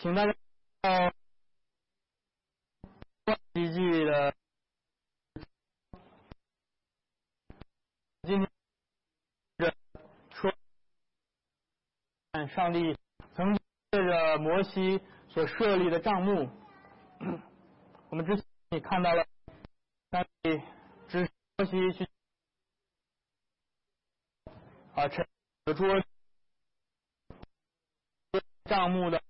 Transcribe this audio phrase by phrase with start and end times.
[0.00, 0.32] 请大家
[3.24, 4.32] 到奇迹的
[8.22, 8.48] 今天
[10.30, 10.54] 说，
[12.54, 12.96] 上帝
[13.34, 13.56] 曾
[13.90, 16.48] 借着摩西所设立的账目，
[18.10, 19.26] 我们之前也看到了
[20.12, 20.62] 上帝
[21.08, 22.08] 指摩西去
[24.94, 25.26] 啊，陈
[25.76, 26.00] 桌
[28.66, 29.20] 账目的。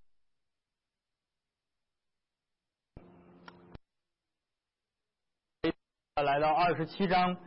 [6.28, 7.38] 来到二十七章，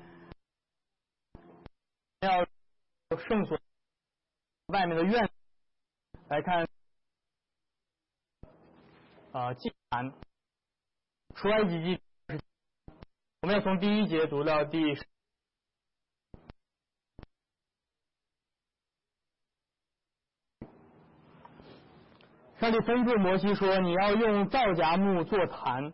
[2.22, 2.44] 要
[3.28, 3.60] 圣所
[4.70, 5.30] 外面的院
[6.30, 6.68] 来看
[9.34, 10.12] 啊祭坛
[11.36, 12.02] 出埃及记，
[13.42, 14.96] 我们要从第一节读到第。
[22.60, 25.94] 上帝吩咐摩西说：“你要用皂荚木做坛，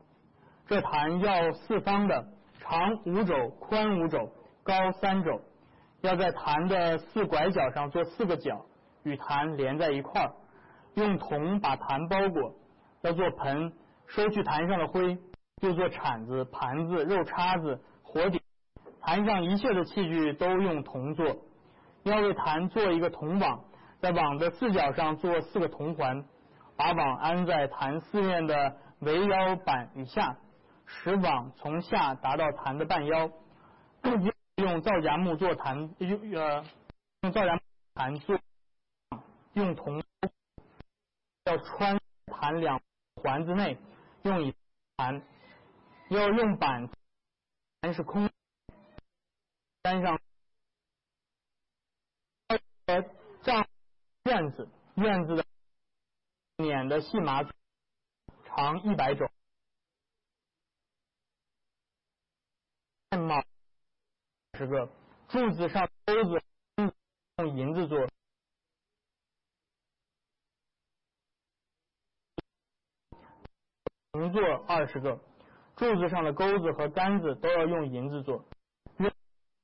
[0.67, 2.35] 这坛要四方的。”
[2.69, 4.29] 长五肘，宽五肘，
[4.61, 5.39] 高三肘，
[6.01, 8.65] 要在坛的四拐角上做四个角，
[9.03, 10.33] 与坛连在一块儿，
[10.95, 12.55] 用铜把坛包裹，
[13.03, 13.71] 要做盆，
[14.07, 15.17] 收去坛上的灰，
[15.61, 18.41] 又做铲子、盘子、肉叉子、火鼎，
[19.01, 21.37] 坛上一切的器具都用铜做，
[22.03, 23.63] 要为坛做一个铜网，
[24.01, 26.25] 在网的四角上做四个铜环，
[26.75, 30.35] 把网安在坛四面的围腰板以下。
[30.87, 33.29] 使网从下达到坛的半腰，
[34.55, 36.65] 用皂荚木做坛，用呃
[37.21, 37.59] 用皂荚
[37.93, 38.39] 坛做，
[39.53, 40.01] 用铜
[41.43, 42.81] 要穿坛两
[43.21, 43.77] 环子内，
[44.23, 44.55] 用以
[44.95, 45.21] 坛，
[46.09, 46.89] 要用板，
[47.81, 48.29] 坛是空，
[49.83, 50.19] 山上
[52.85, 53.01] 呃
[53.43, 53.67] 帐
[54.23, 55.45] 院子院子的
[56.57, 57.43] 碾的细麻
[58.45, 59.29] 长一百种。
[63.15, 63.41] 帽
[64.57, 64.89] 十个
[65.29, 66.41] 柱子上钩子
[67.37, 68.05] 用银子做，
[74.11, 75.17] 铜做二十个
[75.77, 78.43] 柱子上的钩子和杆子都要用银子做。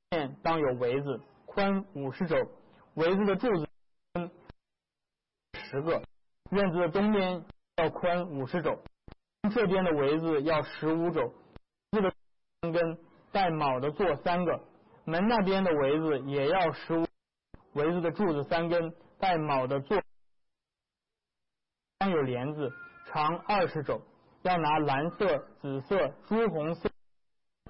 [0.10, 2.36] 面当有围子，宽五十肘，
[2.94, 3.68] 围子的柱子
[5.54, 6.02] 十个。
[6.52, 7.44] 院子的东边
[7.78, 8.80] 要宽五十肘，
[9.54, 11.34] 这边的围子要十五肘。
[11.92, 12.14] 这个
[12.62, 13.13] 根。
[13.34, 14.62] 带卯的做三个，
[15.06, 17.06] 门那边的围子也要十五，
[17.74, 19.98] 围子的柱子三根，带卯的做，
[22.00, 22.72] 有帘子，
[23.08, 24.00] 长二十肘，
[24.44, 26.92] 要拿蓝色、紫色、朱红色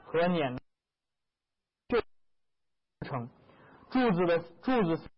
[0.03, 0.57] 和碾
[1.87, 2.01] 就
[3.07, 3.29] 成。
[3.89, 5.09] 柱子的柱子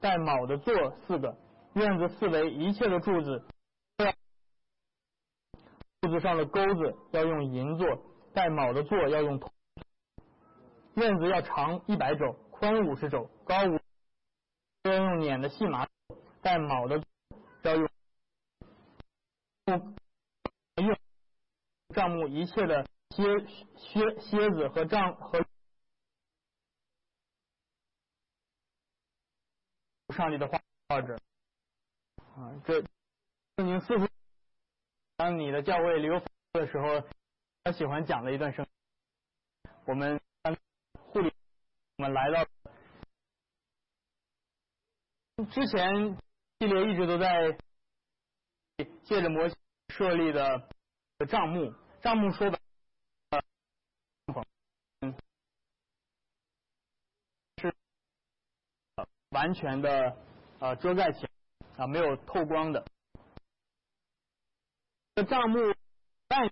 [0.00, 1.36] 带卯的做四个，
[1.74, 3.44] 院子四围一切的柱子，
[6.02, 8.00] 柱子上的钩子要用银做，
[8.32, 9.50] 带卯的做要用铜。
[10.98, 13.78] 院子要长一百肘，宽五十肘，高五，
[14.82, 15.86] 要用碾的细麻，
[16.42, 17.00] 带卯的
[17.62, 17.88] 要用
[20.76, 20.98] 用
[21.94, 23.22] 帐目一切的蝎
[23.76, 25.44] 蝎蝎子和账和
[30.16, 31.14] 上帝的话画着
[32.16, 32.82] 啊，这
[33.56, 34.08] 圣经似乎
[35.16, 36.20] 当你的教会留
[36.52, 37.08] 的时候，
[37.62, 38.66] 他喜欢讲的一段圣，
[39.86, 40.20] 我们。
[42.00, 42.46] 我们来到
[45.46, 46.16] 之前
[46.60, 47.58] 系列一直都在
[49.02, 50.68] 借着模型设立的
[51.28, 52.60] 账目，账目说的
[57.56, 57.74] 是
[59.30, 60.16] 完全的
[60.60, 61.30] 呃遮盖起来
[61.78, 62.86] 啊没有透光的。
[65.16, 65.58] 这账目
[66.28, 66.48] 外，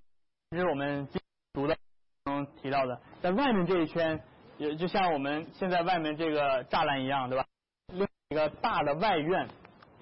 [0.51, 1.09] 这是我们
[1.53, 1.79] 读的
[2.25, 4.21] 中提到的，在外面这一圈。
[4.59, 7.47] 也就像我们现在外面这个栅栏一样，对吧？
[7.89, 9.49] 另一个大的外院，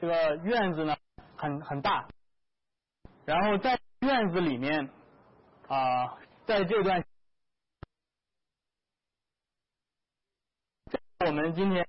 [0.01, 0.97] 这个院子呢
[1.37, 2.07] 很很大，
[3.25, 4.89] 然后在院子里面
[5.67, 6.17] 啊，
[6.47, 7.05] 在这段，
[11.27, 11.87] 我们今天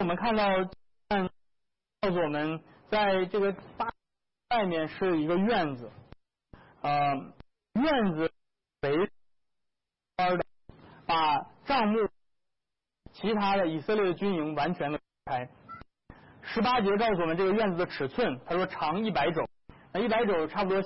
[0.00, 0.48] 我们看到，
[2.00, 2.60] 告诉我们
[2.90, 3.92] 在这个大
[4.50, 5.90] 外面是一个院子，
[6.82, 7.14] 呃，
[7.74, 8.32] 院子
[8.82, 9.10] 围。
[11.78, 12.08] 项目，
[13.12, 15.48] 其他的以色列的军营完全的开。
[16.42, 19.48] 十八节告诉我们这个院子的尺寸，他说长一百肘，
[19.92, 20.82] 那一百肘差不多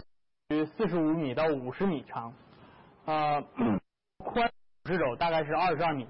[0.48, 2.34] 于四十五米到五十米长，
[3.06, 3.42] 呃，
[4.18, 4.46] 宽
[4.84, 6.06] 五十肘大概是二十二米，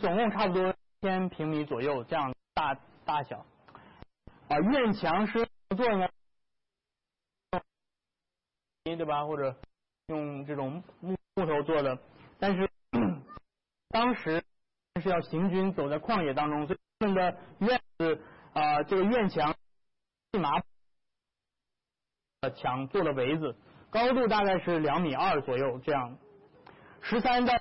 [0.00, 2.74] 总共差不多千平米左右这样大
[3.04, 3.44] 大小。
[4.48, 6.08] 啊，院墙是做呢？
[8.84, 9.26] 对吧？
[9.26, 9.54] 或者
[10.06, 11.98] 用这种木木头做的，
[12.38, 12.70] 但是
[13.94, 14.42] 当时
[15.00, 18.20] 是要行军走在旷野当中，所以他们的院子
[18.52, 19.54] 啊，这个院墙
[20.32, 20.60] 细麻
[22.56, 23.56] 墙做的围子，
[23.90, 26.18] 高度大概是两米二左右这样。
[27.02, 27.54] 十三到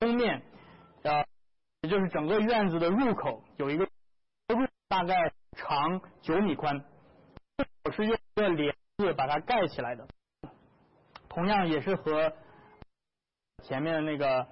[0.00, 0.42] 东面
[1.04, 1.24] 啊，
[1.82, 3.86] 也就是整个院子的入口有一个，
[4.88, 6.84] 大概长九米宽，
[7.84, 10.08] 我是用一个帘子把它盖起来的。
[11.28, 12.32] 同样也是和
[13.64, 14.48] 前面的那个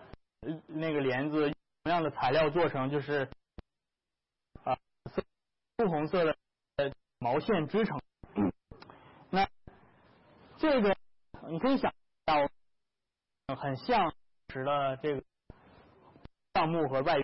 [0.66, 1.52] 那个帘子
[1.82, 3.28] 同样的材料做成，就是
[4.64, 4.76] 啊
[5.76, 6.36] 朱红色的
[7.18, 8.00] 毛线织成。
[9.30, 9.48] 那
[10.56, 10.96] 这个
[11.48, 11.92] 你可以想
[12.24, 12.48] 到。
[13.60, 14.10] 很像
[14.48, 15.22] 时的这个
[16.54, 17.22] 帐幕和外，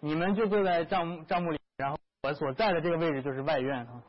[0.00, 4.02] 你们就坐在帐幕帐幕里，然后我所在的这个位置就是外院啊，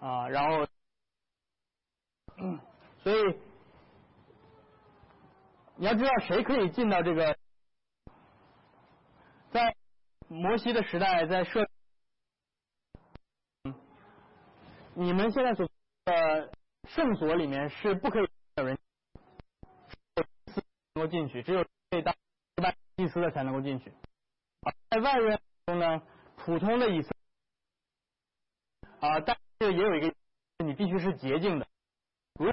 [0.00, 0.66] 啊，然后，
[3.02, 3.38] 所以
[5.76, 7.36] 你要知道谁可以进到这个，
[9.50, 9.74] 在
[10.28, 11.68] 摩西的时代，在设，
[14.94, 15.68] 你们现在所
[16.04, 16.50] 的。
[16.88, 18.78] 圣所里面是不可以有人
[20.14, 20.64] 能
[20.94, 22.14] 够进去，只有被当
[22.54, 23.92] 拜祭司的才能够进去。
[24.88, 26.02] 在外院中呢，
[26.38, 27.10] 普通的以色
[29.00, 30.14] 啊，但是也有一个，
[30.64, 31.66] 你必须是洁净的。
[32.40, 32.50] 如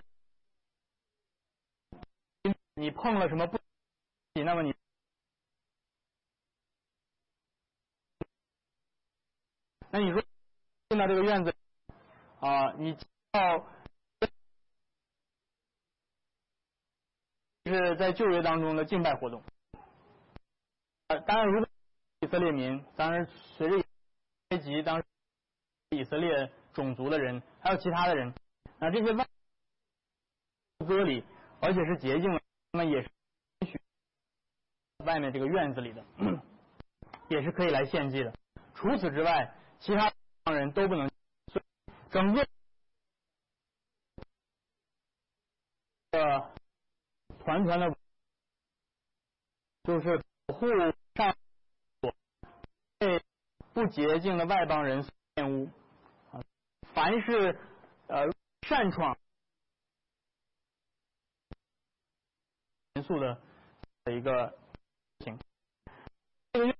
[2.76, 3.58] 你碰了什么不，
[4.34, 4.76] 那么你，
[9.90, 10.22] 那你说
[10.90, 11.56] 进到这个院子
[12.40, 12.98] 啊，你
[13.32, 13.68] 到。
[17.68, 19.42] 是在旧约当中的敬拜活动。
[21.08, 21.68] 呃，当然，如果
[22.20, 23.84] 以色列民，当然随着
[24.50, 25.04] 埃及当
[25.90, 28.36] 以色列种族的人，还有其他的人，
[28.78, 29.28] 那这些外
[30.86, 31.24] 割礼，
[31.60, 32.42] 而且是洁净的，
[32.76, 33.10] 那么也是
[33.62, 33.80] 允许
[35.06, 36.04] 外面这个院子里的，
[37.30, 38.34] 也是可以来献祭的。
[38.74, 40.12] 除此之外，其他
[40.52, 41.10] 人都不能。
[42.10, 42.46] 整个
[46.12, 46.54] 呃。
[47.46, 47.96] 团团的，
[49.84, 50.68] 就是保护
[51.14, 51.38] 上
[52.98, 53.22] 被
[53.72, 55.06] 不洁净的外邦人
[55.36, 55.70] 玷污
[56.32, 56.42] 啊！
[56.94, 57.58] 凡是
[58.08, 58.26] 呃
[58.64, 59.16] 擅闯
[62.96, 63.42] 严肃的
[64.04, 64.58] 的一个
[65.20, 65.40] 事情，
[66.52, 66.76] 这个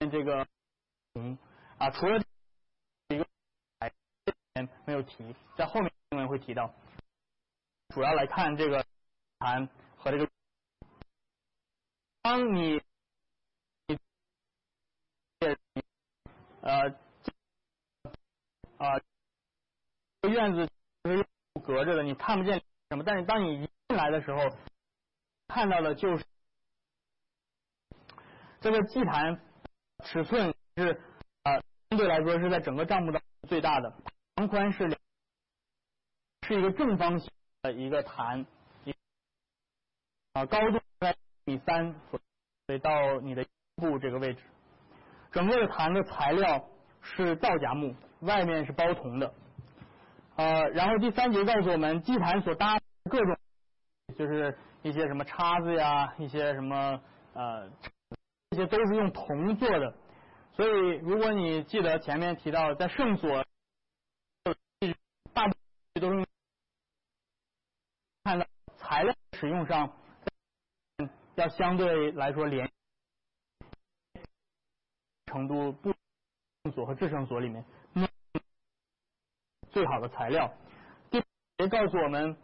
[0.00, 0.46] 呃这个
[1.14, 1.38] 嗯
[1.78, 2.22] 啊除了
[3.08, 3.26] 一个。
[4.86, 6.72] 没有提，在后面新闻会提到。
[7.88, 8.86] 主要来看这个
[9.40, 10.30] 盘和这个，
[12.22, 12.80] 当你
[16.60, 16.96] 呃
[18.78, 19.00] 啊
[20.28, 20.70] 院子
[21.04, 21.26] 是
[21.66, 23.02] 隔着的，你看不见什么。
[23.04, 24.38] 但是当你一进来的时候，
[25.48, 26.24] 看到的就是
[28.60, 29.40] 这个祭坛
[30.04, 31.00] 尺寸是
[31.42, 33.92] 啊相对来说是在整个帐幕的最大的。
[34.36, 34.98] 长宽是，
[36.42, 37.30] 是一个正方形
[37.62, 38.44] 的一个坛，
[40.32, 44.42] 啊，高度在一米三，所以到你的部这个位置。
[45.30, 46.68] 整个的坛的材料
[47.00, 49.32] 是皂荚木，外面是包铜的。
[50.36, 52.78] 呃，然后第三节告诉我们，祭坛所搭
[53.10, 53.36] 各种，
[54.16, 57.00] 就是一些什么叉子呀，一些什么
[57.34, 57.70] 呃，
[58.50, 59.94] 这些都是用铜做的。
[60.52, 63.44] 所以，如果你记得前面提到在圣所。
[65.32, 65.52] 大部
[65.94, 66.24] 分都是
[68.22, 69.92] 看到材料使用上
[71.34, 72.70] 要相对来说连
[75.26, 75.92] 程度不
[76.62, 77.64] 圣所和至圣所里面
[79.74, 80.50] 最好的材料。
[81.10, 81.20] 第
[81.58, 82.36] 节告诉我们，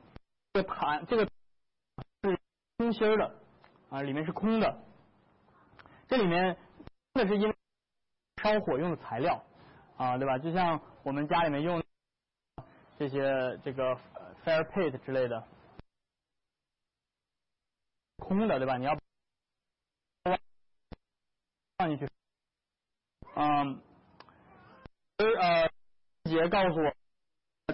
[0.53, 2.39] 这个盘这个是
[2.77, 3.35] 空心的
[3.89, 4.83] 啊，里面是空的。
[6.09, 6.59] 这里面
[7.15, 7.57] 那是因为
[8.43, 9.43] 烧火用的材料
[9.97, 10.37] 啊，对吧？
[10.39, 11.83] 就像我们家里面用。
[12.99, 13.97] 这些这个
[14.45, 15.49] fire pit 之类的，
[18.19, 18.77] 空的对吧？
[18.77, 18.95] 你要
[21.79, 22.07] 放进去，
[23.37, 23.81] 嗯，
[25.17, 25.71] 呃，
[26.25, 26.95] 杰告诉我，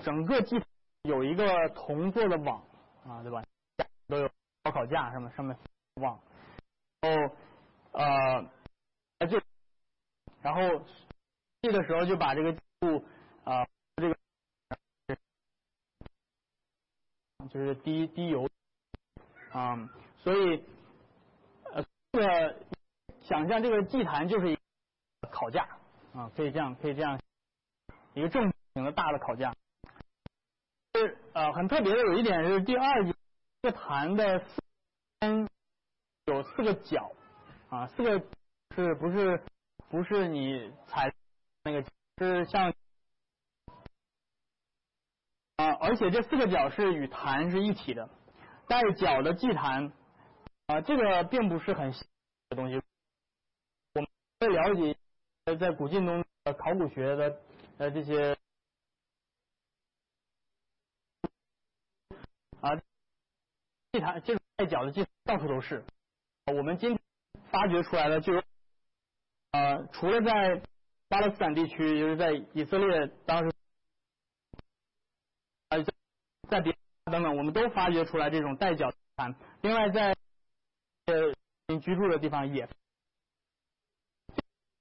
[0.06, 0.68] 整个祭坛
[1.02, 2.62] 有一个铜做的网
[3.04, 3.42] 啊，对吧？
[4.06, 4.30] 都有
[4.62, 5.58] 烧烤架什么上面
[5.96, 6.16] 网，
[7.00, 7.34] 然后
[7.90, 9.42] 呃，就
[10.42, 10.60] 然后
[11.60, 13.04] 去的时候就把这个布
[13.42, 13.66] 啊。
[13.96, 14.16] 这个
[17.50, 18.48] 就是滴滴油，
[19.50, 20.64] 啊，所以，
[21.72, 22.60] 呃，这个
[23.22, 25.66] 想象这个祭坛就是一个烤架
[26.14, 27.20] 啊，可以这样，可以这样，
[28.14, 29.52] 一个正形的大的烤架。
[31.36, 33.04] 呃很特别的有一点是第二
[33.60, 34.62] 个坛的四
[35.20, 35.46] 边
[36.24, 37.12] 有四个角
[37.68, 38.18] 啊，四个
[38.74, 39.44] 是不是
[39.90, 41.12] 不是你踩
[41.62, 41.84] 那个
[42.16, 42.72] 是像
[45.56, 48.08] 啊，而且这四个角是与坛是一体的，
[48.66, 49.92] 带角的祭坛
[50.68, 51.92] 啊，这个并不是很
[52.48, 52.80] 的东西。
[53.92, 54.08] 我们
[54.40, 54.96] 会了解
[55.58, 57.38] 在古晋中考古学的
[57.76, 58.34] 呃这些。
[62.66, 62.80] 啊，
[63.92, 65.84] 祭坛这种带角的祭到处都是。
[66.46, 66.98] 我们今
[67.50, 68.42] 发掘出来的就有，
[69.52, 70.62] 呃，除了在
[71.08, 73.52] 巴勒斯坦地区，就是在以色列当时，
[75.68, 75.78] 啊，
[76.48, 79.36] 在别等等，我们都发掘出来这种带角坛。
[79.62, 80.16] 另外，在
[81.06, 82.68] 呃居住的地方也，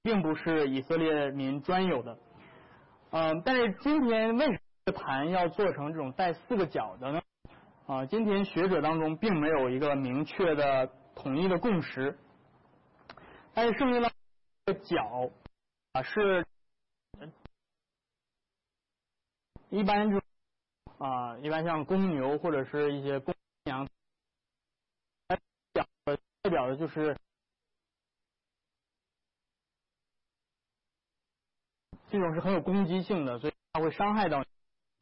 [0.02, 2.18] 并不是以色列民专有的。
[3.10, 7.22] 嗯，但是今天为什么坛要做成这种带四个角的呢？
[7.86, 12.18] 啊，今天学者当中并没有一个明确的统一的共识，
[13.54, 14.10] 但是圣经的
[14.82, 15.30] 角
[15.92, 16.44] 啊是
[19.70, 20.20] 一般就
[20.98, 23.32] 啊一般像公牛或者是一些公
[23.66, 23.88] 羊，
[25.28, 25.38] 代
[25.72, 27.16] 表的代表的就是
[32.08, 34.42] 这种是很有攻击性的，所以它会伤害到，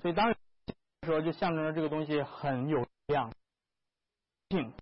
[0.02, 0.33] 所以当
[1.04, 3.32] 时候就象征着这个东西很有量
[4.48, 4.72] 性，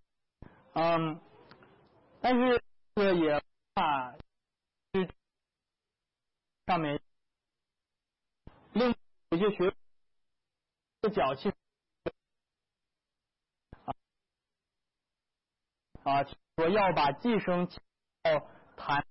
[0.75, 1.21] 嗯，
[2.21, 2.62] 但是
[2.95, 3.43] 这个也
[3.75, 4.14] 怕
[6.67, 7.00] 上面
[8.73, 8.95] 另
[9.31, 9.75] 有些学
[11.00, 11.52] 的脚气
[16.05, 16.25] 啊，
[16.57, 17.69] 说要把寄生
[18.23, 19.05] 到弹，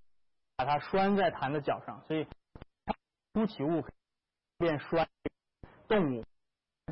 [0.56, 2.26] 把它拴在弹的脚上，所以
[3.32, 3.84] 凸起物
[4.58, 5.08] 便拴
[5.88, 6.24] 动物。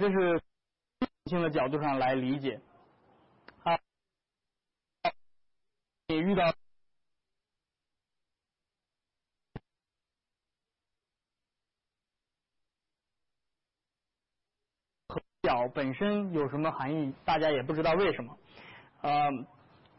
[0.00, 0.42] 这是
[1.26, 2.58] 性的角度上来理解
[3.62, 3.78] 啊，
[6.06, 6.54] 你遇到
[15.42, 18.38] 角本身有什么含义，大家也不知道为什么，
[19.02, 19.30] 呃，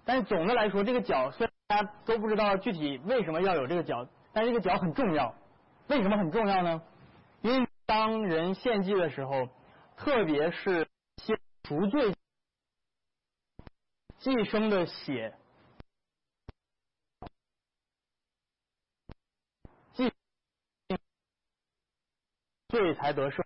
[0.04, 5.36] 但是总的来说，这个角虽然大家都不知道具体为什么要有这个角，但这个角很重要。
[5.90, 6.82] 为什么很重要呢？
[7.44, 9.48] 因为当人献祭的时候。
[9.96, 12.16] 特别是些赎罪
[14.18, 15.38] 寄生的血，
[19.94, 20.12] 祭
[22.70, 23.46] 罪才得胜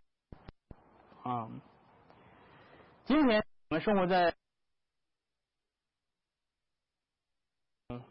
[1.24, 1.50] 啊！
[3.06, 4.36] 今天我们生活在
[7.90, 8.04] 嗯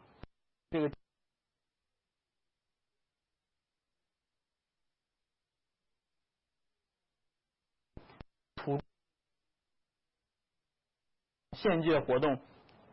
[0.69, 1.04] 这个。
[11.65, 12.39] 献祭的活动，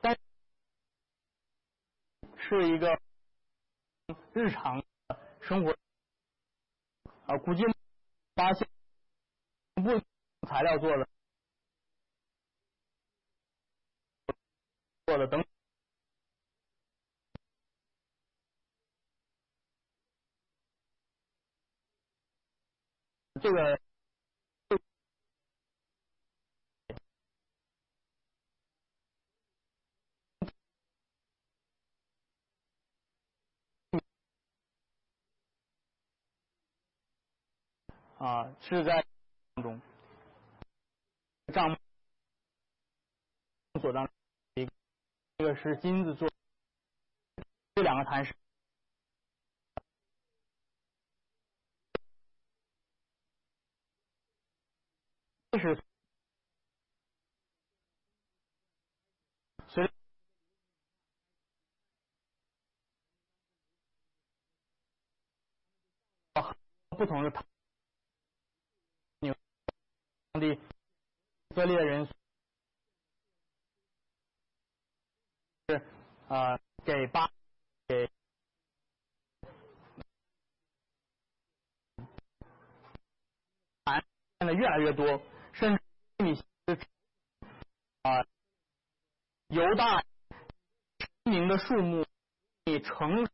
[0.01, 0.19] 但
[2.39, 2.99] 是一个
[4.33, 4.83] 日常
[5.43, 5.77] 生活
[7.27, 7.63] 啊，估计
[8.35, 8.67] 发现
[9.75, 10.01] 不
[10.49, 11.07] 材料做的
[15.05, 15.45] 做的等
[23.43, 23.82] 这个。
[38.23, 39.05] 啊，是在
[39.57, 39.83] 当中
[41.53, 41.77] 帐幕
[43.81, 44.09] 所当
[44.55, 44.73] 一个，
[45.39, 46.31] 这个是金子做，
[47.75, 48.33] 这两个坛是，
[55.51, 55.83] 这是
[59.67, 59.91] 随
[66.91, 67.52] 不同的坛。
[70.33, 72.09] 当地以色列人
[75.69, 75.87] 是
[76.27, 77.31] 啊，给巴
[77.87, 78.11] 给
[83.85, 85.23] 变得越来越多，
[85.53, 85.83] 甚至
[86.25, 86.43] 你
[88.01, 88.25] 啊，
[89.49, 90.03] 犹大
[91.25, 92.07] 名的数目
[92.65, 93.29] 与城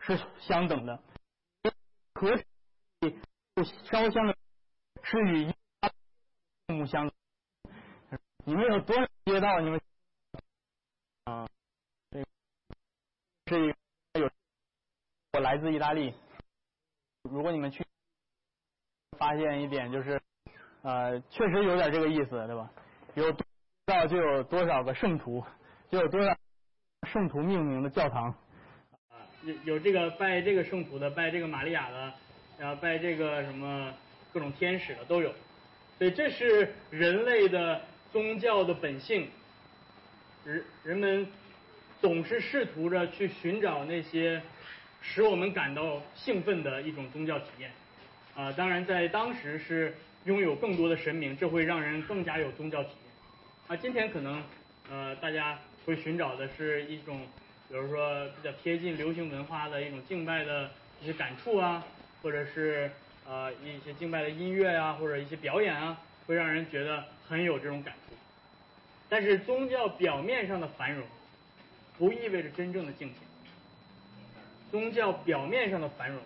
[0.00, 1.00] 是相等的，
[2.12, 2.36] 和
[3.84, 4.36] 烧香的
[5.04, 5.54] 是与。
[8.52, 9.60] 你们有多少街道？
[9.60, 9.80] 你们
[11.24, 11.48] 啊，
[12.10, 12.22] 这
[14.12, 14.30] 这有
[15.32, 16.12] 我来自意大利。
[17.22, 17.82] 如果你们去
[19.16, 20.20] 发现一点，就是
[20.82, 22.70] 呃，确实有点这个意思，对吧？
[23.14, 23.42] 有多
[23.86, 25.42] 少就有多少个圣徒，
[25.88, 26.36] 就有多少
[27.04, 28.34] 圣徒命名的教堂
[29.08, 32.12] 啊，有有这个拜这个圣徒的，拜这个玛利亚的，
[32.58, 33.94] 然后拜这个什么
[34.30, 35.32] 各种天使的都有。
[35.96, 37.80] 所以这是人类的。
[38.12, 39.28] 宗教的本性。
[40.44, 41.26] 人人们
[42.00, 44.42] 总是试图着去寻找那些
[45.00, 47.70] 使我们感到兴奋的一种宗教体验。
[48.34, 53.12] 啊，当然在当时是拥有更多的神明，这会让人更加有宗教体验。
[53.68, 54.42] 啊，今天可能
[54.90, 57.20] 呃大家会寻找的是一种，
[57.68, 61.84] 比如说比较贴近流行文化的一种敬拜的一些感触啊，
[62.22, 62.90] 或者是
[63.28, 68.14] 呃一些敬拜的音乐啊，或者一些表演啊，会让人觉得很有这种感触。
[69.08, 71.04] 但是宗教表面上的繁荣，
[71.98, 73.18] 不意味着真正的敬虔。
[74.70, 76.18] 宗教表面上的繁荣，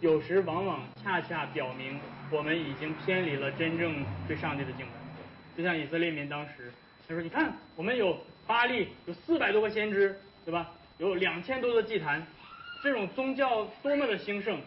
[0.00, 1.98] 有时往往恰恰表明
[2.30, 4.92] 我们已经偏离了真正对上帝的敬拜。
[5.56, 6.70] 就像以色列民当时，
[7.08, 10.70] 他说：“你看，我们有巴利，有四百多个先知，对吧？
[10.98, 12.26] 有两千多的祭坛，
[12.82, 14.60] 这种宗教多么的兴盛，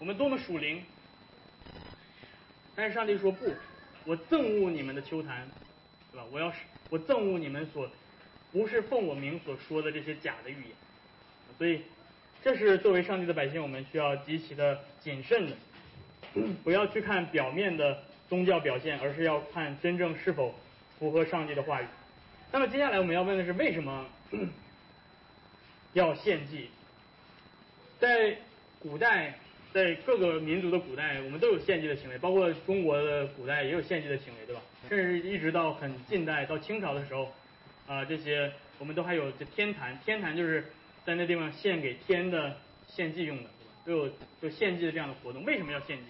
[0.00, 0.82] 我们多么属灵。”
[2.76, 3.52] 但是上帝说：“不，
[4.04, 5.48] 我憎恶你们的秋坛。”
[6.12, 6.26] 对吧？
[6.30, 6.58] 我要是
[6.90, 7.90] 我憎恶你们所
[8.52, 10.70] 不是奉我名所说的这些假的预言，
[11.58, 11.82] 所以
[12.40, 15.56] 这是作为上帝的百姓，我们需要极其的谨慎的，
[16.62, 20.54] 不要去看表面的宗教表现，而是要看真正是否
[21.00, 21.86] 符合上帝的话语。
[22.52, 24.06] 那么接下来我们要问的是，为什么
[25.94, 26.70] 要献祭？
[27.98, 28.38] 在
[28.78, 29.34] 古代。
[29.74, 34.62] 在各个民族的古代，我们都有献祭的行为，包括中国的古代也有献祭的行为，对吧？
[34.88, 37.32] 甚至一直到很近代，到清朝的时候，
[37.88, 40.64] 啊，这些我们都还有这天坛，天坛就是
[41.04, 43.72] 在那地方献给天的献祭用的，对吧？
[43.84, 45.44] 都有就献祭的这样的活动。
[45.44, 46.04] 为什么要献祭？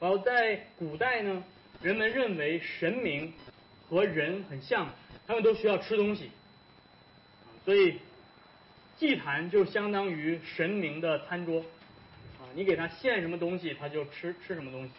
[0.00, 1.44] 然后在古代呢，
[1.82, 3.32] 人们认为神明
[3.88, 4.92] 和人很像，
[5.24, 6.32] 他们都需要吃东西，
[7.64, 7.98] 所以
[8.96, 11.64] 祭坛就相当于神明的餐桌。
[12.58, 14.90] 你给他献什么东西，他就吃吃什么东西。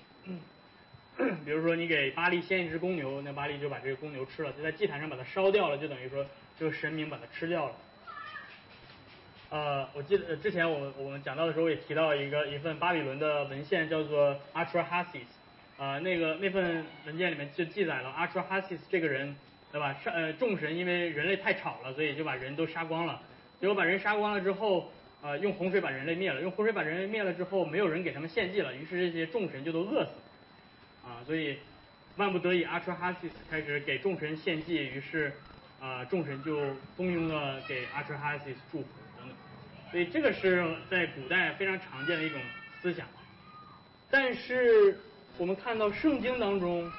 [1.43, 6.25] 比如说，你给巴利献一只公牛，那巴利就把这个公牛吃了，就在祭坛上把它烧掉了，就等于说
[6.57, 7.75] 这个神明把它吃掉了。
[9.49, 15.27] 呃，我记得之前我我们讲到的时候也提到一个一份巴比伦的文献，叫做 Atrahasis。
[15.77, 19.35] 啊，那个那份文件里面就记载了 Atrahasis 这个人，
[19.73, 19.93] 对吧？
[20.01, 23.21] 上呃众神因为人类太吵了，所以就把人都杀光了。
[23.59, 24.89] 结果把人杀光了之后。
[25.21, 30.11] 啊，用洪水把人类灭了，用洪水把人类灭了之后，没有人给他们献祭了，于是这些众神就都饿死。
[31.05, 31.57] 啊，所以
[32.15, 35.33] 万不得已，阿彻哈西斯开始给众神献祭，于是
[35.81, 39.35] 啊，众神就蜂拥的给阿彻哈西斯祝福等等。
[39.91, 42.39] 所以这个是在古代非常常见的一种
[42.81, 43.05] 思想。
[44.09, 44.97] 但是
[45.37, 46.89] 我们看到圣经当中，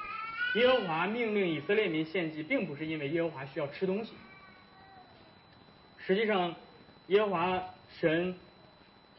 [0.57, 4.13] 耶和华命令以色列民献祭，并不是因为耶和华需要吃东西。
[5.97, 6.53] 实际上，
[7.07, 7.63] 耶和华。
[7.99, 8.35] 神，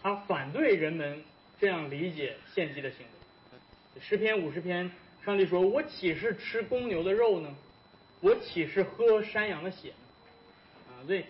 [0.03, 1.23] 他反对人们
[1.61, 4.01] 这样理解献祭的行为。
[4.01, 4.91] 诗篇五十篇，
[5.25, 7.55] 上帝说：“我岂是吃公牛的肉呢？
[8.21, 9.95] 我岂是喝山羊的血呢？”
[10.91, 11.25] 啊，所以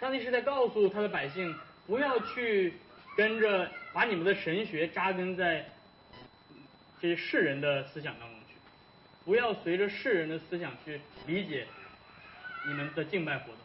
[0.00, 1.54] 上帝是在告诉他的百姓，
[1.86, 2.74] 不要去
[3.16, 5.64] 跟着把你们的神学扎根在
[7.00, 8.54] 这些世人的思想当中去，
[9.24, 11.66] 不要随着世人的思想去理解
[12.66, 13.56] 你们的敬拜活动。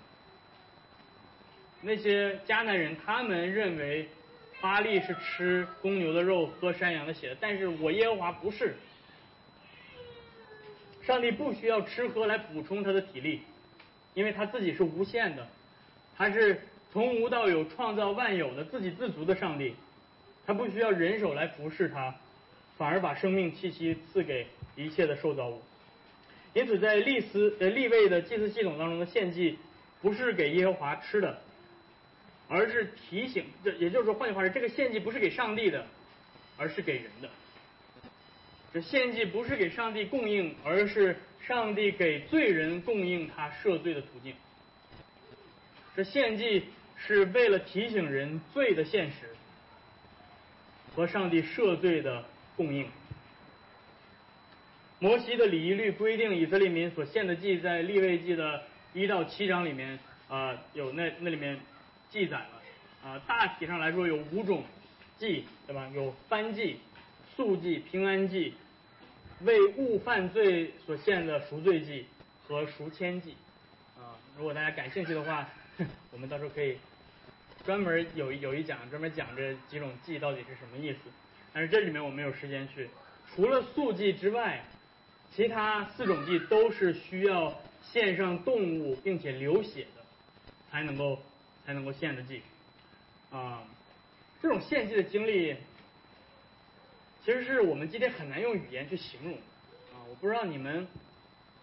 [1.82, 4.08] 那些迦南人，他们认为
[4.62, 8.76] 巴利是吃公牛的肉、喝山羊的血，但是我耶和华不是。
[11.02, 13.42] 上帝不需要吃喝来补充他的体力，
[14.14, 15.48] 因为他自己是无限的，
[16.18, 16.62] 他是
[16.92, 19.74] 从无到有创造万有的自给自足的上帝，
[20.46, 22.14] 他不需要人手来服侍他，
[22.78, 25.62] 反而把生命气息赐给一切的受造物。
[26.54, 29.58] 因此，在利斯呃立位的祭祀系统当中的献祭，
[30.02, 31.40] 不是给耶和华吃的。
[32.52, 35.86] 而是提醒，这也就是说，换句话说，这个献祭不是给上帝的，
[36.58, 37.30] 而是给人的。
[38.74, 44.34] 这献祭不是给上帝供应，而是上帝给罪人供应他赦罪的途径。
[45.96, 46.66] 这献祭
[46.98, 49.30] 是为了提醒人罪的现实
[50.96, 52.26] 和上帝赦罪的
[52.58, 52.88] 供应。
[54.98, 61.60] 摩西的礼仪律规定，以色列民所献的祭，在立位记的一到七章里面啊，有那那里面。
[62.10, 62.62] 记载了
[63.04, 64.64] 啊，大体上来说有五种
[65.18, 65.90] 祭，对吧？
[65.94, 66.80] 有燔祭、
[67.36, 68.54] 素祭、平安祭、
[69.42, 72.06] 为误犯罪所献的赎罪祭
[72.48, 73.36] 和赎愆祭
[73.98, 74.18] 啊。
[74.38, 75.48] 如果大家感兴趣的话，
[76.12, 76.78] 我们到时候可以
[77.66, 81.00] 专门有有一讲专门讲这几种祭到底是什么意思，
[81.54, 82.90] 但是这里面我没有时间去。
[83.34, 84.64] 除了素祭之外，
[85.36, 90.04] 其他四种祭都是需要献上动物并且流血的，
[90.72, 91.22] 才能够
[91.70, 92.42] 才能够献的祭。
[93.30, 93.62] 啊，
[94.42, 95.56] 这种献祭的经历，
[97.24, 99.34] 其实是我们今天很难用语言去形容。
[99.34, 100.88] 啊，我不知道你们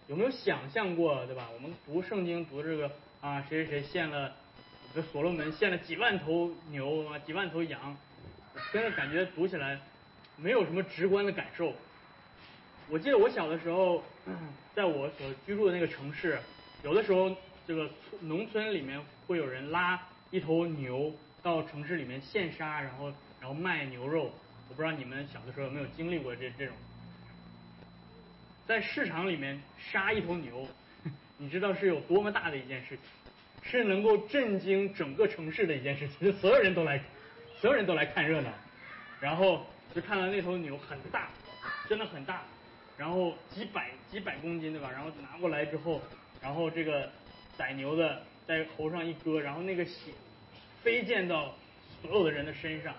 [0.07, 1.49] 有没有想象过，对吧？
[1.53, 2.89] 我们读圣经读这个
[3.19, 4.33] 啊，谁谁谁献了，
[4.95, 7.97] 这所罗门献了几万头牛啊，几万头羊，
[8.71, 9.77] 真的感觉读起来
[10.37, 11.73] 没有什么直观的感受。
[12.87, 14.01] 我记得我小的时候，
[14.73, 16.39] 在我所居住的那个城市，
[16.81, 17.35] 有的时候
[17.67, 17.89] 这个
[18.21, 21.13] 农村里面会有人拉一头牛
[21.43, 24.31] 到城市里面现杀，然后然后卖牛肉。
[24.69, 26.75] 我不知道你们小的时候有没有经历过这这种，
[28.65, 30.67] 在市场里面杀一头牛，
[31.37, 32.99] 你知道是有多么大的一件事情，
[33.63, 37.01] 是能够震惊整个城市的一件事情，所有人都来，
[37.61, 38.49] 所有人都来看热闹，
[39.21, 41.29] 然后就看到那头牛很大，
[41.87, 42.43] 真的很大。
[42.97, 44.89] 然后几百几百公斤对吧？
[44.91, 46.01] 然后拿过来之后，
[46.41, 47.09] 然后这个
[47.55, 50.11] 宰牛的在头上一割，然后那个血
[50.83, 51.53] 飞溅到
[52.01, 52.95] 所有的人的身上，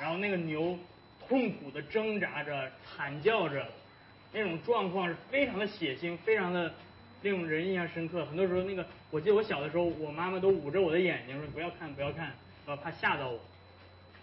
[0.00, 0.78] 然后那个牛
[1.28, 3.66] 痛苦的挣扎着、惨叫着，
[4.32, 6.72] 那种状况是非常的血腥，非常的
[7.22, 8.24] 令人印象深刻。
[8.24, 12.32] 很多时候，那个我记得我小的时候，我妈妈都捂着我的眼睛说不要看，不要看，
[12.66, 13.40] 呃，怕吓到我。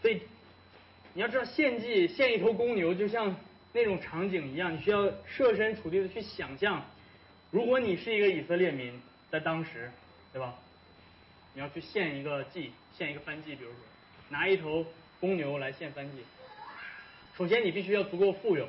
[0.02, 0.22] 所以
[1.14, 3.36] 你要知道，献祭献一头公牛，就像。
[3.74, 6.84] 那种场景一样，你需要设身处地的去想象，
[7.52, 8.92] 如果你是一个以色列民，
[9.30, 9.92] 在当时，
[10.34, 10.56] 对吧？
[11.54, 13.80] 你要去献一个祭，献一个燔祭，比如说
[14.30, 14.86] 拿一头
[15.20, 16.24] 公牛来献燔祭。
[17.36, 18.68] 首先，你必须要足够富有，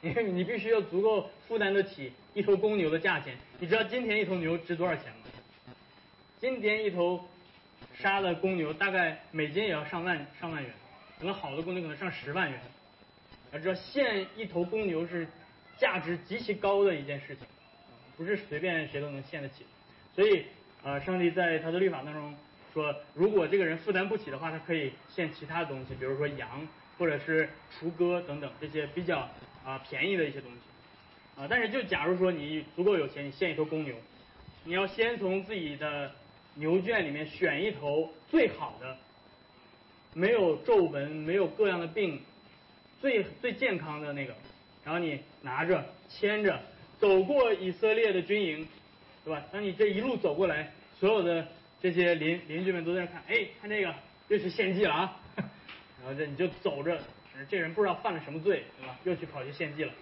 [0.00, 3.36] 你 你必须要足够负担得起一头公牛的价钱。
[3.58, 5.18] 你知道今天一头牛值多少钱吗？
[6.40, 7.28] 今天一头
[7.98, 10.72] 杀的公牛大概每斤也要上万上万元，
[11.18, 12.60] 可能好的公牛可能上十万元。
[13.52, 15.28] 要知道，献一头公牛是
[15.78, 17.46] 价值极其高的一件事情，
[18.16, 19.66] 不是随便谁都能献得起。
[20.14, 20.44] 所以，
[20.82, 22.34] 呃，上帝在他的律法当中
[22.72, 26.66] 说，如果这个人负担不起的话，他可以献其他的东西，比如说羊，
[26.98, 29.28] 或者是雏鸽等等这些比较
[29.64, 31.40] 啊便宜的一些东西。
[31.40, 33.94] 啊，但是就假如说你足够有钱，你献一头公牛，
[34.64, 36.10] 你要先从自己的
[36.54, 38.96] 牛圈里面选一头最好的，
[40.14, 42.20] 没有皱纹、没有各样的病。
[43.00, 44.34] 最最健康的那个，
[44.82, 46.58] 然后你拿着牵着
[46.98, 48.66] 走过以色列的军营，
[49.24, 49.42] 对吧？
[49.50, 51.46] 当你这一路走过来，所有的
[51.80, 53.94] 这些邻邻居们都在看，哎，看这个
[54.28, 55.20] 又去献祭了啊！
[55.36, 57.00] 然后这你就走着，
[57.48, 58.96] 这人不知道犯了什么罪，对吧？
[59.04, 59.92] 又去跑去献祭了。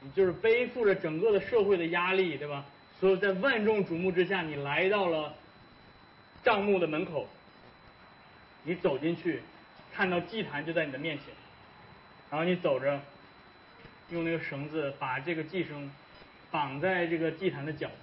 [0.00, 2.64] 你就是背负着整个的社会的压力，对吧？
[2.98, 5.34] 所以在万众瞩目之下，你来到了
[6.42, 7.28] 账目的门口，
[8.64, 9.42] 你走进去，
[9.92, 11.26] 看到祭坛就在你的面前。
[12.30, 13.00] 然后你走着，
[14.10, 15.90] 用那个绳子把这个祭生
[16.50, 17.96] 绑在这个祭坛的脚上，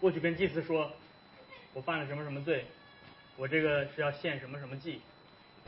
[0.00, 0.92] 过去跟祭司说
[1.74, 2.64] ：“我犯了什么什么罪，
[3.36, 5.00] 我这个是要献什么什么祭。”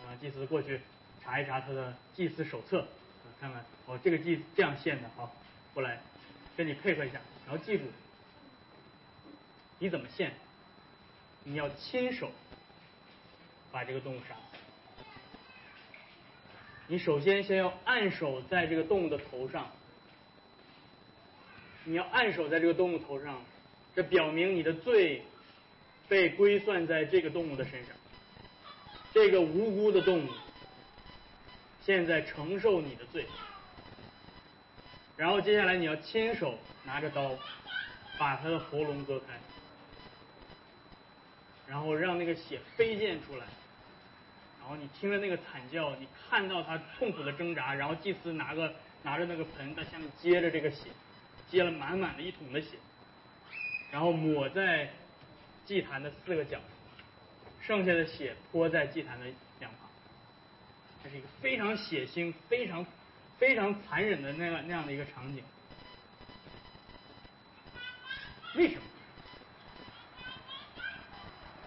[0.06, 0.80] 啊，祭司过去
[1.22, 2.86] 查一查他的祭司手册，
[3.38, 5.30] 看看哦，这个祭这样献的，好，
[5.74, 6.00] 过来
[6.56, 7.20] 跟你配合一下。
[7.46, 7.84] 然后记住，
[9.78, 10.32] 你怎么献，
[11.44, 12.30] 你要亲手
[13.70, 14.34] 把这个动物杀。
[16.86, 19.70] 你首先先要按手在这个动物的头上，
[21.84, 23.42] 你要按手在这个动物头上，
[23.94, 25.22] 这表明你的罪
[26.08, 27.94] 被归算在这个动物的身上，
[29.12, 30.28] 这个无辜的动物
[31.84, 33.26] 现在承受你的罪。
[35.16, 37.36] 然后接下来你要亲手拿着刀
[38.18, 39.38] 把它的喉咙割开，
[41.66, 43.44] 然后让那个血飞溅出来。
[44.60, 48.72] 然后你听着那个惨叫，你看到他痛苦的挣扎，然后祭司拿个
[49.02, 50.88] 拿着那个盆在下面接着这个血，
[51.50, 52.78] 接了满满的一桶的血，
[53.90, 54.90] 然后抹在
[55.66, 56.58] 祭坛的四个角，
[57.60, 59.26] 剩下的血泼在祭坛的
[59.58, 59.88] 两旁，
[61.02, 62.86] 这是一个非常血腥、非常
[63.38, 65.42] 非常残忍的那样那样的一个场景。
[68.56, 68.82] 为什么？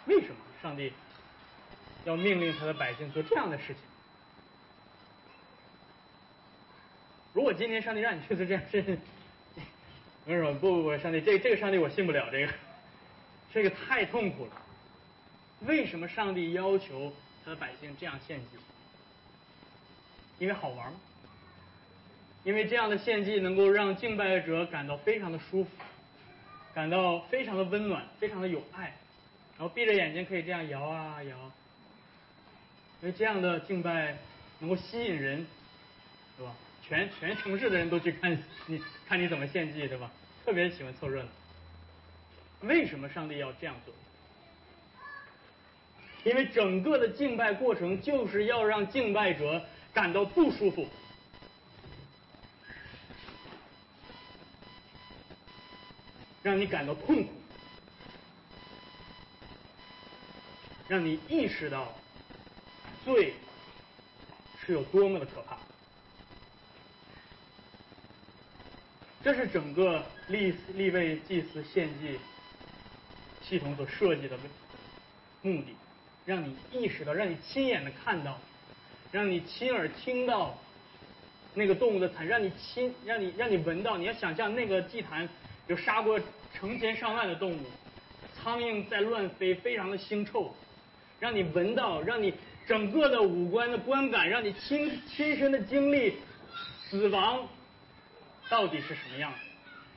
[0.06, 0.92] 为什么上帝？
[2.06, 3.78] 要命令他的百姓做这样的事情。
[7.32, 9.00] 如果今天上帝让你去做这样事情，
[10.26, 12.54] 为什么不不不，上帝这这个上帝我信不了这个，
[13.54, 14.52] 这个太痛苦了。
[15.62, 18.58] 为什么上帝要求他的百姓这样献祭？
[20.40, 21.00] 因为好玩吗？
[22.44, 25.70] 因为这样的献祭能够让敬拜者感到非常的舒服，
[26.74, 28.96] 感到非常的温暖，非常的有爱。
[29.58, 31.38] 然后闭着眼睛可以这样摇啊摇，
[33.02, 34.18] 因为这样的敬拜
[34.60, 35.46] 能够吸引人，
[36.38, 36.54] 对吧？
[36.88, 40.12] 全全城市的人都去看你看你怎么献祭，对吧？
[40.46, 41.30] 特别喜欢凑热闹。
[42.62, 43.94] 为什么上帝要这样做？
[46.24, 50.88] 因为整个的敬拜过程就是要让敬拜者感到不舒服，
[56.42, 57.30] 让你感到痛苦，
[60.88, 61.94] 让你意识到
[63.04, 63.34] 罪
[64.66, 65.58] 是有多么的可怕。
[69.24, 72.20] 这是整个立立位祭祀献祭
[73.42, 74.38] 系统所设计的
[75.42, 75.68] 目的。
[76.26, 78.40] 让你意识到，让你亲眼的看到，
[79.12, 80.58] 让你亲耳听到
[81.54, 83.98] 那个动物的惨，让你亲，让你让你闻到。
[83.98, 85.28] 你要想象那个祭坛
[85.68, 86.20] 有杀过
[86.54, 87.60] 成千上万的动物，
[88.36, 90.54] 苍蝇在乱飞，非常的腥臭。
[91.20, 92.34] 让你闻到，让你
[92.68, 96.16] 整个的五官的观感，让你亲亲身的经历
[96.90, 97.48] 死亡
[98.50, 99.40] 到底是什么样子，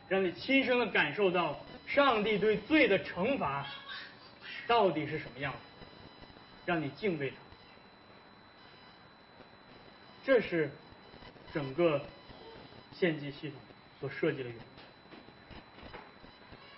[0.09, 3.67] 让你亲身的感受到上帝对罪的惩罚
[4.67, 5.59] 到底是什么样子。
[6.65, 7.37] 让你敬畏他，
[10.25, 10.69] 这是
[11.55, 12.05] 整个
[12.93, 13.57] 献祭系统
[14.01, 14.61] 所设计的原因。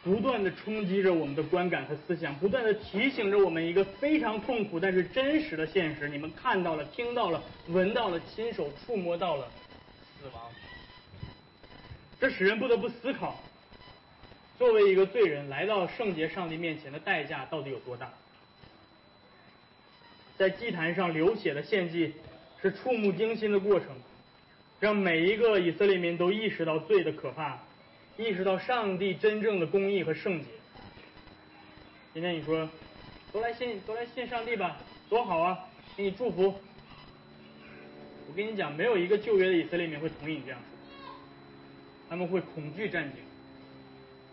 [0.05, 9.51] 不断的冲击着我们的观感和思想，不断的提醒着我们一个非常痛苦但是真实的现实：你们看到了、听到了、闻到了、亲手触摸到了
[10.21, 10.43] 死亡。
[12.21, 13.41] 这使人不得不思考：
[14.59, 18.13] 作为一个罪人来到圣洁上帝面前的代价到底有多大？
[20.37, 22.15] 在祭坛上流血的献祭
[22.63, 23.89] 是触目惊心的过程，
[24.81, 27.59] 让每一个以色列民都意识到罪的可怕，
[28.17, 30.47] 意识到上帝真正的公义和圣洁。
[32.15, 32.69] 今天你说，
[33.33, 34.77] 都来信，都来信上帝吧，
[35.09, 36.55] 多好啊，给你祝福。
[38.29, 40.78] 我跟你讲，没有一个旧约的以色列民会同意你这样说，
[42.09, 43.23] 他们会恐惧战警。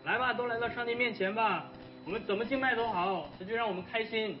[0.04, 1.70] 来吧，都来到上帝面前吧，
[2.04, 4.38] 我们怎么敬拜都好，这就让我们开心。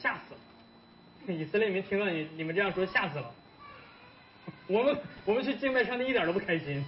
[0.00, 1.34] 吓死了！
[1.34, 3.34] 以色列民听到你你们这样说，吓死了。
[4.68, 6.84] 我们我们去敬拜上帝一点都不开心，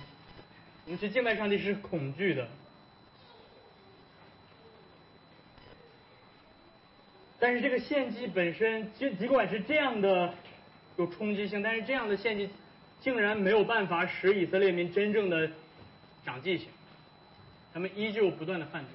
[0.84, 2.46] 我们去敬拜上帝是恐惧的。
[7.40, 10.32] 但是这个献祭本身，尽尽管是这样的
[10.96, 12.48] 有冲击性，但是这样的献祭
[13.00, 15.50] 竟然没有办法使以色列民真正的
[16.24, 16.68] 长记性，
[17.72, 18.92] 他们依旧不断的犯罪，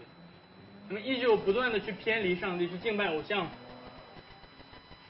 [0.87, 3.47] 他们依旧不断的去偏离上帝，去敬拜偶像。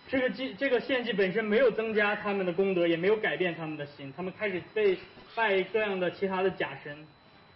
[0.08, 4.14] 这个祭，这个献祭本身没有增加他们的功德，也没有改变他们的心。
[4.16, 4.98] 他们开始被
[5.34, 6.96] 拜各样的其他的假神，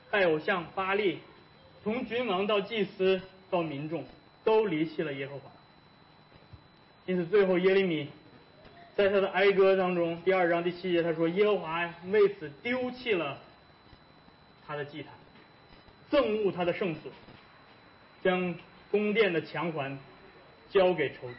[0.09, 1.19] 拜偶像巴利，
[1.83, 3.21] 从君王到祭司
[3.51, 4.03] 到民众，
[4.43, 5.51] 都离弃了耶和华。
[7.05, 8.09] 因此，最后耶利米
[8.95, 13.39] 在他的哀歌当中，第二章第七节他说：“耶和华为此丢弃了
[14.67, 15.13] 他的祭坛，
[16.11, 17.11] 憎恶他的圣所，
[18.21, 18.53] 将
[18.91, 19.97] 宫殿的墙环
[20.69, 21.35] 交给仇敌。”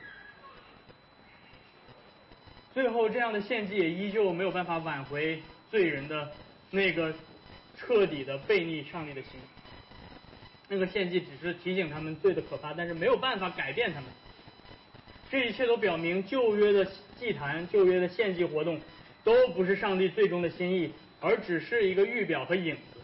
[2.72, 6.32] 最后，这样的献祭也依旧没有办法挽回罪人的
[6.70, 7.12] 那个
[7.76, 9.32] 彻底的背逆上帝的心。
[10.68, 14.08] 那个献祭只是提醒他们罪的可怕，但是没有办法改变他们。
[15.30, 16.84] 这一切都表明，旧约的
[17.16, 18.80] 祭坛、旧约的献祭活动
[19.22, 23.00] 都不是上帝最终的心意，而只是一个预表和影子。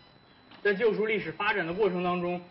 [0.61, 2.43] 在救赎历史发展的过程当中，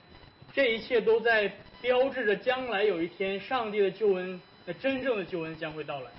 [0.53, 6.09] 这一切都在标志着将来有一天，上帝的救恩，那真正的救恩将会到来。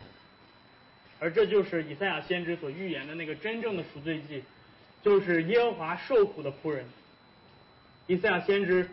[1.19, 4.43] 而这就是以赛亚先知所预言的那个真正的赎罪记，
[5.03, 6.85] 就是耶和华受苦的仆人。
[8.07, 8.87] 以赛亚先知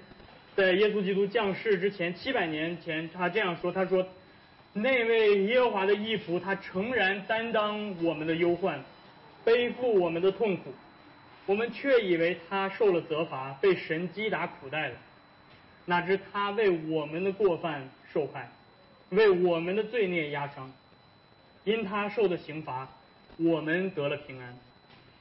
[0.55, 4.07] 在耶稣基督降世之前七百年前，他这样说：“他说，
[4.75, 8.83] 那位耶和华的义仆，他诚然担当我们的忧患，
[9.45, 10.73] 背负我们的痛苦，
[11.45, 14.95] 我们却以为他受了责罚，被神击打苦待了。
[15.85, 18.49] 哪知他为我们的过犯受害，
[19.09, 20.71] 为我们的罪孽压伤。”
[21.65, 22.89] 因他受的刑罚，
[23.37, 24.53] 我们得了平安；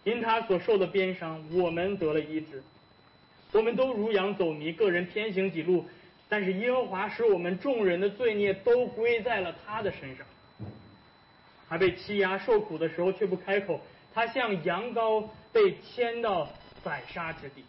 [0.03, 2.63] 因他所受的鞭伤，我们得了医治。
[3.53, 5.85] 我们都如羊走迷，个人偏行己路。
[6.33, 10.27] 但是耶和华使我们众人的罪孽都归在了他的身上。
[11.69, 13.79] 他被欺压受苦的时候却不开口，
[14.15, 16.49] 他像羊羔被牵到
[16.83, 17.63] 宰杀之地。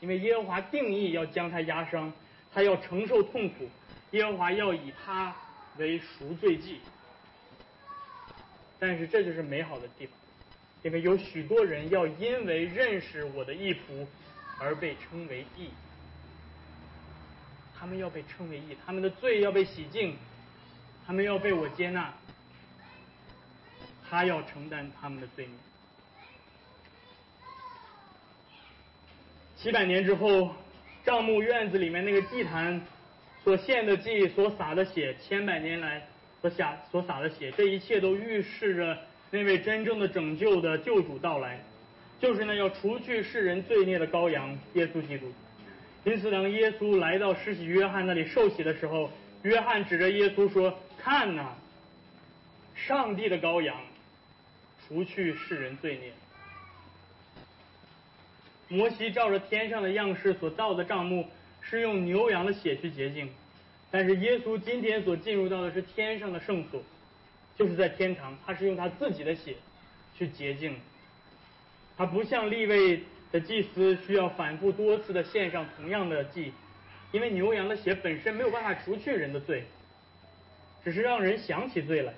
[0.00, 2.12] 因为耶和华定义要将他压伤，
[2.52, 3.66] 他要承受痛苦，
[4.10, 5.34] 耶和华要以他。
[5.78, 6.80] 为赎罪祭，
[8.78, 10.14] 但是这就是美好的地方，
[10.82, 14.06] 因为有许多人要因为认识我的义仆
[14.60, 15.70] 而被称为义。
[17.82, 20.16] 他们要被称为义，他们的罪要被洗净，
[21.04, 22.14] 他们要被我接纳，
[24.08, 25.54] 他要承担他们的罪孽。
[29.56, 30.54] 七百年之后，
[31.04, 32.80] 帐幕院子里面那个祭坛
[33.42, 36.06] 所献的祭、所洒的血，千百年来
[36.40, 38.96] 所洒所洒的血，这一切都预示着
[39.32, 41.60] 那位真正的拯救的救主到来，
[42.20, 45.32] 就是那要除去世人罪孽的羔羊耶稣基督。
[46.04, 49.08] 因此，当耶稣来到施洗约翰那里受洗的时候，
[49.42, 51.54] 约翰指着耶稣说：“看呐，
[52.74, 53.76] 上帝的羔羊，
[54.84, 56.12] 除去世人罪孽。”
[58.66, 61.28] 摩西照着天上的样式所造的帐幕，
[61.60, 63.28] 是用牛羊的血去洁净；
[63.92, 66.82] 但是耶稣今天所进入到的是天上的圣所，
[67.56, 69.54] 就是在天堂，他是用他自己的血
[70.18, 70.76] 去洁净。
[71.96, 73.04] 他不像立位。
[73.32, 76.52] 的祭司需要反复多次的献上同样的祭，
[77.10, 79.64] 因为牛羊的血本身没有办法除去人的罪，
[80.84, 82.12] 只是让人想起罪来。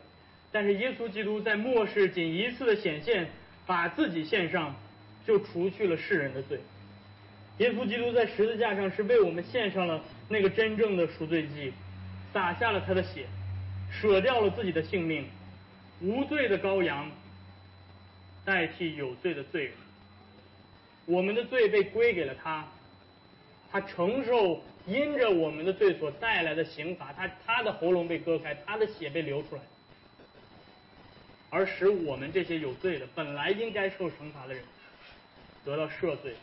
[0.50, 3.28] 但是耶稣基督在末世仅一次的显现，
[3.66, 4.74] 把自己献上，
[5.26, 6.60] 就除去了世人的罪。
[7.58, 11.72] 耶稣基督在十字架上是为我们献上了那个真正的赎罪祭，
[12.32, 13.26] 洒下了他的血，
[13.90, 15.26] 舍掉了自己的性命，
[16.00, 17.10] 无罪的羔羊
[18.44, 19.72] 代替有罪的罪人。
[21.06, 22.66] 我们的罪被归给了他，
[23.70, 29.62] 他承受因着我们的罪所带来的刑罚，他他的喉咙被割开，他的血被流出来，
[31.50, 34.62] 而使我们这些有罪的、本来应该受惩罚的人，
[35.64, 36.34] 得到赦罪，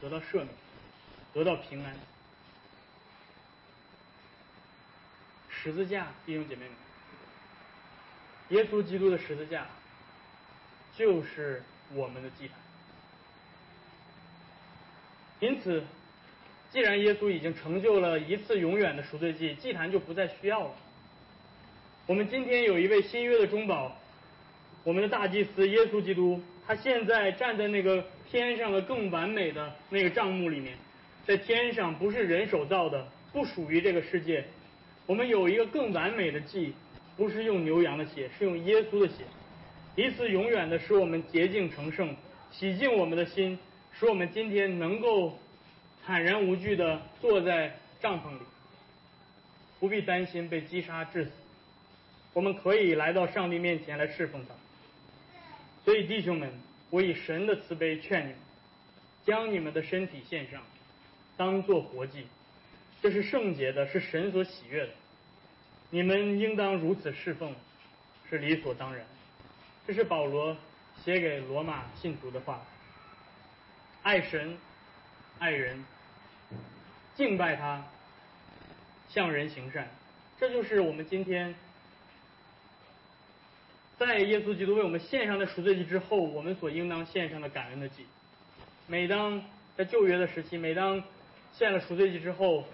[0.00, 0.48] 得到赦免，
[1.32, 1.96] 得到平安。
[5.48, 6.72] 十字架，弟兄姐妹们，
[8.50, 9.66] 耶稣基督的十字架
[10.94, 11.62] 就是
[11.94, 12.63] 我们的祭坛。
[15.44, 15.82] 因此，
[16.72, 20.70] 既然耶稣已经成就了一次永远的赎罪祭，祭坛就不再需要了。
[22.06, 23.94] 我们今天有一位新约的中保，
[24.84, 30.78] 我们的大祭司耶稣基督，他现在站在那个天上的更完美的那个帐幕里面，
[31.26, 34.42] 在天上不是人手造的，不属于这个世界。
[35.04, 36.72] 我们有一个更完美的祭，
[37.18, 39.24] 不是用牛羊的血，是用耶稣的血，
[39.94, 42.16] 一次永远的使我们洁净成圣，
[42.50, 43.58] 洗净我们的心。
[43.98, 45.38] 使我们今天能够
[46.04, 48.44] 坦然无惧的坐在帐篷里，
[49.78, 51.30] 不必担心被击杀致死。
[52.32, 54.54] 我们可以来到上帝面前来侍奉他。
[55.84, 56.50] 所以弟兄们，
[56.90, 58.36] 我以神的慈悲劝你们，
[59.24, 60.60] 将你们的身体献上，
[61.36, 62.26] 当做活祭，
[63.00, 64.92] 这是圣洁的，是神所喜悦的。
[65.90, 67.54] 你们应当如此侍奉，
[68.28, 69.06] 是理所当然。
[69.86, 70.56] 这是保罗
[71.04, 72.66] 写给罗马信徒的话。
[74.04, 74.58] 爱神，
[75.38, 75.82] 爱人，
[77.16, 77.82] 敬拜他，
[79.08, 79.88] 向人行善，
[80.38, 81.54] 这就是我们今天
[83.98, 88.04] 在耶稣基督为我们献上的赎罪祭之后，我们所应当献上的感恩的祭。
[88.86, 89.42] 每当
[89.74, 91.02] 在旧约的时期，每当
[91.54, 92.66] 献了赎罪祭之后，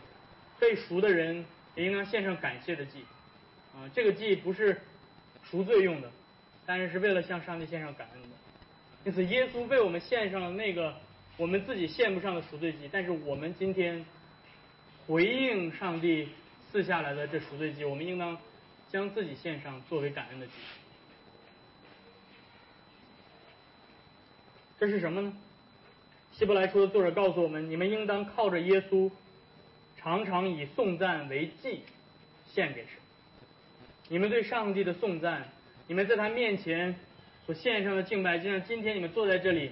[0.59, 3.05] 被赎的人也应当献上感谢的祭。
[3.73, 4.81] 啊，这个祭不是
[5.49, 6.11] 赎罪用的，
[6.67, 8.29] 但是是为了向上帝献上感恩的。
[9.05, 10.93] 因此，耶稣为我们献上了那个。
[11.41, 14.05] 我们自己献不上的赎罪祭，但是我们今天
[15.07, 16.29] 回应上帝
[16.71, 18.37] 赐下来的这赎罪祭，我们应当
[18.91, 20.53] 将自己献上作为感恩的祭。
[24.79, 25.33] 这是什么呢？
[26.33, 29.11] 希伯来书的作者告诉我们：你们应当靠着耶稣，
[29.97, 31.81] 常常以颂赞为祭
[32.53, 32.91] 献给神。
[34.11, 35.49] 你们对上帝的颂赞，
[35.87, 36.95] 你们在他面前
[37.47, 39.71] 所献上的敬拜，就像今天你们坐在这里。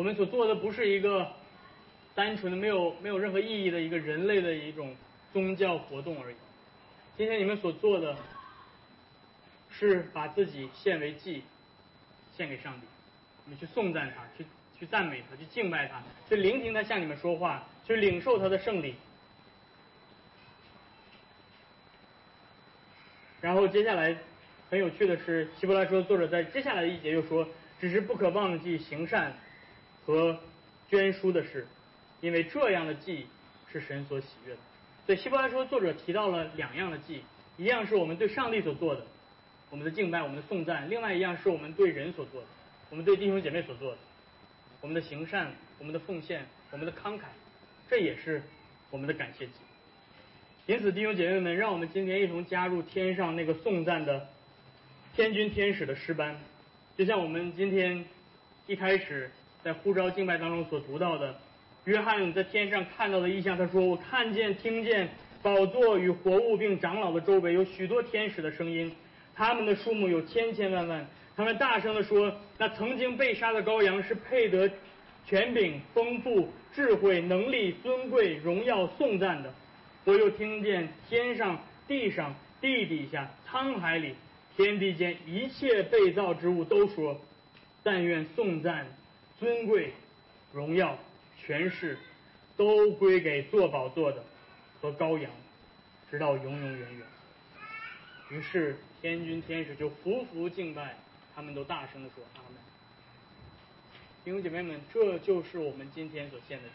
[0.00, 1.30] 我们所做的不是一个
[2.14, 4.96] 单纯的、没有没有任何意义的一个人类的一种
[5.30, 6.34] 宗教活动而已。
[7.18, 8.16] 今天你们所做的，
[9.70, 11.42] 是把自己献为祭，
[12.34, 12.86] 献给上帝。
[13.44, 14.46] 你们去颂赞他，去
[14.78, 18.94] 去赞美他，去敬拜他，去聆听他向你们说话，去领受他的圣礼。
[23.42, 24.16] 然后接下来
[24.70, 27.46] 很有趣的是，希伯来书的作者在接下来的一节又说
[27.78, 29.30] ：“只是不可忘记行善。”
[30.04, 30.38] 和
[30.88, 31.66] 捐书的事，
[32.20, 33.26] 因为这样的祭
[33.70, 34.58] 是神所喜悦的。
[35.06, 37.22] 所以希伯来书作者提到了两样的祭，
[37.56, 39.04] 一样是我们对上帝所做的，
[39.70, 42.46] 我们的敬拜、我们的颂赞；另外一样是我们对人所做的，
[42.90, 43.98] 我们对弟兄姐妹所做的，
[44.80, 47.22] 我们的行善、我们的奉献、我们的慷慨，
[47.88, 48.42] 这也是
[48.90, 49.52] 我们的感谢祭。
[50.66, 54.28] 因此，弟兄姐妹们，让我们今天一同加入天上那个颂赞的
[55.14, 56.36] 天君天使的诗班，
[56.96, 58.04] 就像我们今天
[58.66, 59.30] 一开始。
[59.62, 61.34] 在呼召敬拜当中所读到的，
[61.84, 65.08] 约翰在天上看到的异象，他说：“我看见、听见
[65.42, 68.90] 宝座与活物并长老的周围有许多天使的声音，
[69.34, 71.06] 他们的数目有千千万万。
[71.36, 74.70] 他们大声地说：那曾经被杀的羔羊是配得
[75.26, 79.52] 权柄、丰富、智慧、能力、尊贵、荣耀、颂赞的。
[80.04, 84.14] 我又听见天上、地上、地底下、沧海里、
[84.56, 87.18] 天地间一切被造之物都说：
[87.82, 88.86] 但愿颂赞、
[89.40, 89.92] 尊贵、
[90.52, 90.96] 荣耀。”
[91.42, 91.98] 权势
[92.56, 94.22] 都归给坐宝座的
[94.80, 95.32] 和羔羊，
[96.10, 97.06] 直到永永远远。
[98.28, 100.94] 于是天君天使就匍匐敬拜，
[101.34, 102.60] 他们都大声的说：“阿门。”
[104.22, 106.74] 弟兄姐妹们，这就是我们今天所献的祭，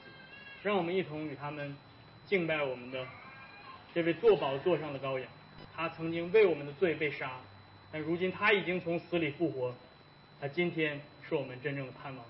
[0.63, 1.78] 让我们一同与他们
[2.26, 3.05] 敬拜我们的
[3.93, 5.30] 这位坐宝座上的羔羊。
[5.76, 7.39] 他曾经为我们的罪被杀，
[7.91, 9.74] 但如今他已经从死里复活，
[10.41, 10.99] 他今天
[11.30, 12.26] 是我们真正的盼望。